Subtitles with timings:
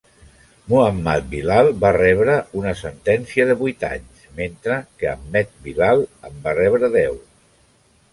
[0.71, 6.55] Muhammad Bilal va rebre una sentència de vuit anys, mentre que Ahmed Bilal en va
[6.61, 7.21] rebre deu.